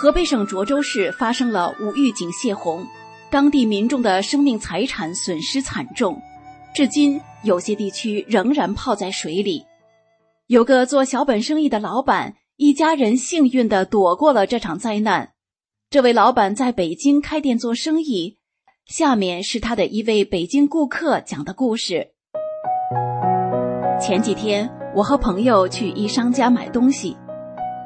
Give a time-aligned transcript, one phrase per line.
[0.00, 2.86] 河北省涿州市发生了无预警泄洪，
[3.32, 6.16] 当地民众的生命财产损失惨重，
[6.72, 9.64] 至今有些地区仍然泡在水里。
[10.46, 15.32] 有个做小本生意的老板，一家人幸运的躲过了这场灾难。
[15.90, 18.38] 这位老板在北京开店做生意，
[18.86, 22.12] 下面是他的一位北京顾客讲的故事。
[24.00, 27.16] 前几天，我和朋友去一商家买东西。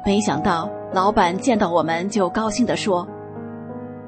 [0.05, 3.07] 没想到，老板见到我们就高兴地说：“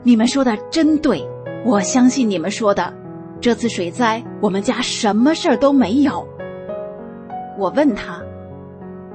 [0.04, 1.28] 你们说的真对，
[1.66, 2.94] 我相信你们说的。
[3.42, 6.28] 这次水灾，我们家什么事儿都没有。”
[7.58, 8.22] 我问他：“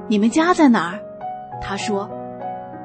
[0.09, 0.99] 你们家在哪儿？”
[1.63, 2.09] 他说：“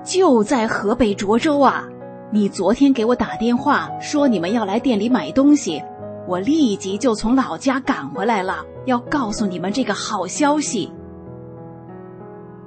[0.04, 1.84] 就在河北涿州啊。
[2.30, 5.82] 你昨天给我打电话说你们要来店里买东西，
[6.28, 10.92] 我立即就从老家赶回来了，要告诉你们这个好消息。”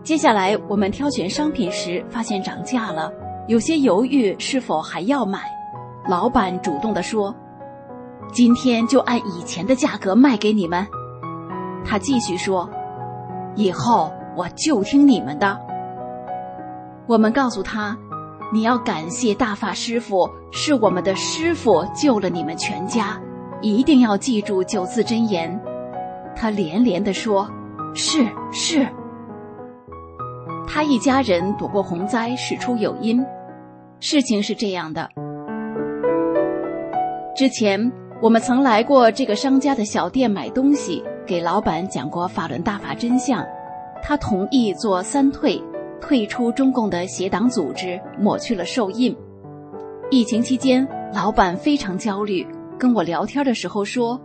[0.09, 3.13] 接下来，我们挑选商品时发现涨价了，
[3.47, 5.39] 有些犹豫是否还要买。
[6.07, 7.35] 老板主动的说
[8.33, 10.83] ：“今天就按以前的价格卖给你们。”
[11.85, 12.67] 他继续说
[13.53, 15.55] ：“以后我就听你们的。”
[17.05, 17.95] 我们告诉他
[18.51, 23.21] ：“你要感谢大法师傅，是我们的师傅救了你们全家，
[23.61, 25.61] 一定要记住九字真言。”
[26.35, 27.47] 他连连的说
[27.93, 28.87] ：“是是。”
[30.79, 33.21] 他一家人躲过洪灾，事出有因。
[33.99, 35.09] 事情是这样的：
[37.35, 37.91] 之前
[38.21, 43.45] 我们曾来过这个商家的小店买东西，给老板讲过法轮大法真相，
[44.01, 45.61] 他同意做三退，
[45.99, 49.13] 退出中共的邪党组织，抹去了受印。
[50.09, 52.47] 疫情期间，老板非常焦虑，
[52.77, 54.17] 跟我聊天的时候说：“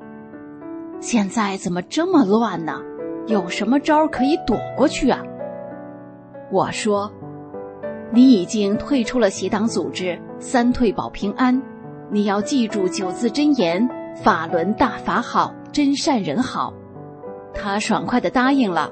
[1.02, 2.80] 现在怎么这么乱呢？
[3.26, 5.20] 有什么招可以躲过去啊？”
[6.54, 7.10] 我说
[8.14, 11.60] ：“你已经退出了邪党组织，三退保平安。
[12.12, 16.72] 你要记住九字真言：法轮大法好，真善人好。”
[17.52, 18.88] 他爽快的答应了。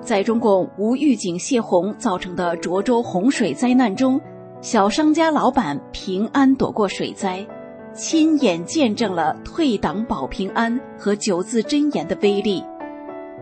[0.00, 4.20] 在中共无预警泄洪造成的涿州洪水灾难中，
[4.60, 7.44] 小商家老板平安躲过水灾，
[7.94, 12.62] 亲眼见证了退党保平安和九字真言的威力。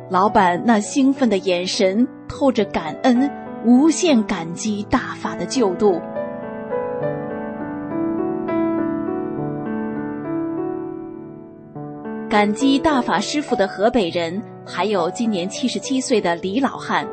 [0.08, 3.30] 老板那兴奋的眼神透着感恩，
[3.62, 6.00] 无限感激大法的救度。
[12.30, 17.06] 感激大法师傅的河北人，还有今年七十七岁的李老汉，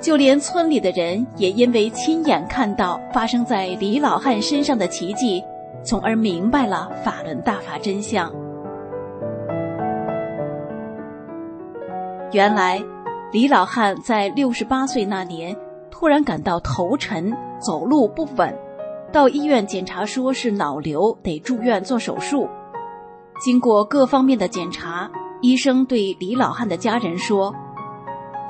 [0.00, 5.42] 就连村里的人也因为亲眼看到发生在李老汉身上的奇迹，
[5.82, 8.32] 从而明白了法轮大法真相。
[12.30, 12.80] 原来，
[13.32, 15.56] 李老汉在六十八岁那年
[15.90, 18.54] 突然感到头沉、走路不稳，
[19.10, 22.46] 到医院检查说是脑瘤，得住院做手术。
[23.40, 25.10] 经过各方面的检查，
[25.40, 27.54] 医生对李老汉的家人说：“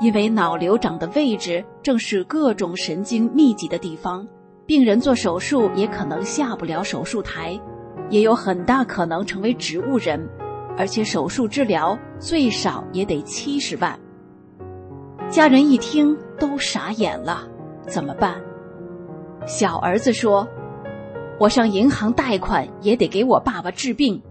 [0.01, 4.27] 因为脑瘤长的位置正是各种神经密集的地方，
[4.65, 7.57] 病人做手术也可能下不了手术台，
[8.09, 10.29] 也有很大可能成为植物人。”
[10.75, 13.97] 而且手术治疗最少也得七十万。
[15.33, 17.41] 家人一听都傻眼了，
[17.87, 18.39] 怎么办？
[19.47, 20.47] 小儿子说
[21.41, 24.21] ：“我上银行贷款也得给我爸爸治病。”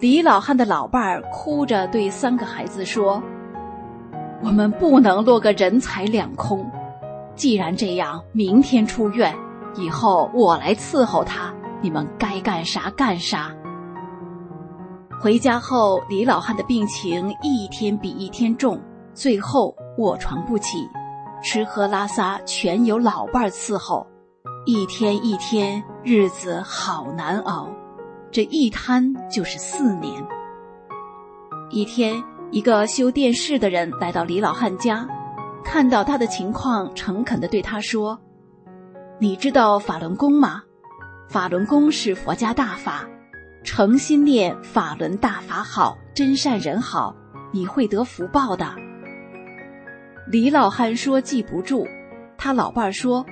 [0.00, 3.22] 李老汉的老伴儿哭着对三个孩子说
[4.42, 6.66] ：“我们不能落个人财两空。
[7.34, 9.36] 既然这样，明天出院，
[9.74, 11.52] 以后我来伺候他，
[11.82, 13.54] 你们该干啥干啥。”
[15.20, 18.80] 回家后，李老汉的病情一天比一天重，
[19.12, 20.88] 最后卧床不起，
[21.42, 24.06] 吃喝拉撒全由老伴儿伺候，
[24.64, 27.68] 一天一天，日子好难熬，
[28.30, 30.26] 这一瘫就是四年。
[31.70, 35.06] 一天，一个修电视的人来到李老汉家，
[35.64, 38.18] 看到他的情况，诚恳地对他说
[39.18, 40.62] ：“你知道法轮功吗？
[41.28, 43.06] 法轮功是佛家大法。”
[43.64, 47.14] 诚心念法轮大法好，真善人好，
[47.52, 48.74] 你会得福报的。
[50.28, 51.86] 李老汉说记不住，
[52.38, 53.26] 他老伴儿说：“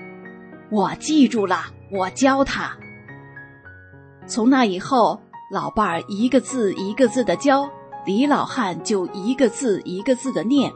[0.70, 2.76] 我记住了，我教他。
[4.26, 5.20] 从那以后，
[5.52, 7.70] 老伴儿一个字一个字的教，
[8.04, 10.72] 李老汉就一个字一个字的念。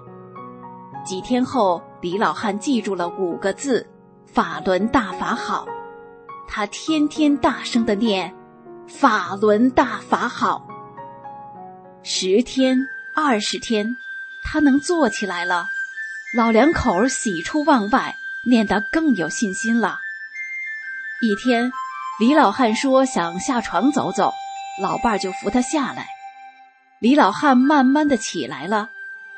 [1.04, 3.86] 几天后，李老汉记住了五个字
[4.24, 5.66] ：“法轮大法好。”
[6.48, 8.32] 他天天大声的念
[8.86, 10.66] ：“法轮大法好。”
[12.02, 12.78] 十天、
[13.16, 13.96] 二十天，
[14.44, 15.66] 他能坐起来了。
[16.36, 20.00] 老两口喜出望外，念得更有信心了。
[21.22, 21.70] 一天，
[22.18, 24.34] 李老汉说想下床走走，
[24.82, 26.08] 老伴儿就扶他下来。
[26.98, 28.90] 李老汉慢慢的起来了，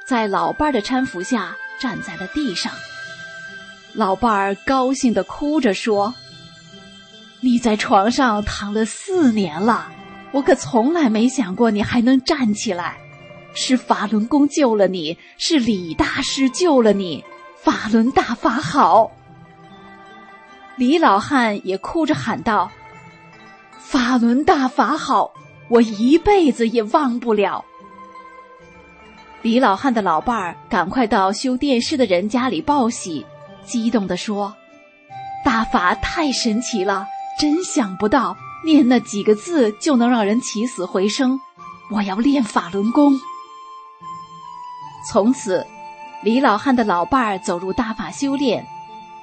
[0.07, 2.73] 在老伴儿的搀扶下站在了地上。
[3.93, 6.15] 老伴儿高兴的哭着说
[7.41, 9.93] ：“你在床上躺了四年了，
[10.33, 12.97] 我可从来没想过你还能站起来。”
[13.57, 17.25] 是法轮功救了你，是李大师救了你，
[17.57, 19.11] 法轮大法好。
[20.77, 22.71] 李老汉也哭着喊道
[23.81, 25.33] ：“法轮大法好，
[25.71, 27.65] 我一辈子也忘不了。”
[29.41, 33.25] 李老汉的老伴儿赶快到修电视的人家里报喜，
[33.65, 34.55] 激动地说
[35.43, 37.07] ：“大法太神奇了，
[37.41, 38.37] 真想不到
[38.67, 41.41] 念那几个字就能让人起死回生，
[41.91, 43.19] 我要练法轮功。”
[45.09, 45.67] 从此，
[46.23, 48.67] 李老汉的老伴儿走入大法修炼。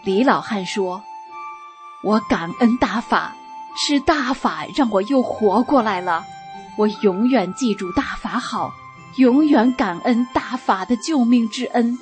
[0.03, 1.03] 李老汉说
[2.03, 3.35] ：“我感恩大法，
[3.75, 6.24] 是大法让我又活过来了。
[6.77, 8.74] 我永远记住大法好，
[9.18, 11.97] 永远感恩大法的救命之恩。”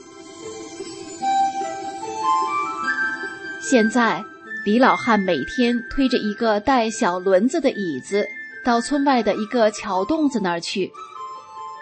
[3.61, 4.23] 现在，
[4.65, 8.27] 李老汉每天推着一个带小轮子的椅子，
[8.63, 10.91] 到村外的一个桥洞子那儿去。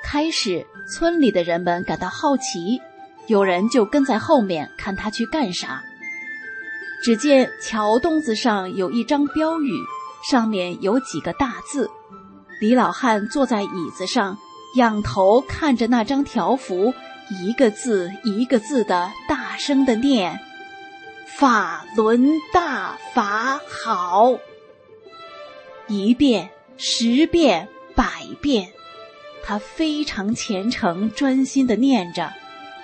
[0.04, 2.82] 开始，村里的人们感到好奇，
[3.28, 5.84] 有人就跟在后面看他去干啥。
[7.04, 9.74] 只见桥洞子上有一张标语，
[10.30, 11.90] 上面有几个大字。
[12.60, 14.38] 李老汉坐在椅子上，
[14.76, 16.94] 仰头看着那张条幅，
[17.30, 20.40] 一个字一个字的大声的念
[21.38, 24.38] ：“法轮大法好。”
[25.88, 28.74] 一遍，十遍，百遍。
[29.44, 32.32] 他非常虔诚、专心的念着，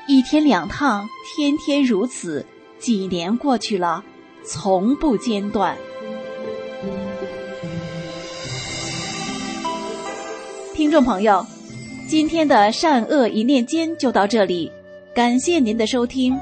[0.07, 2.45] 一天两趟，天天如此。
[2.77, 4.03] 几年过去了，
[4.43, 5.75] 从不间断。
[10.73, 11.43] 听众朋友，
[12.07, 14.71] 今天的善恶一念间就到这里，
[15.15, 16.37] 感谢您的收听。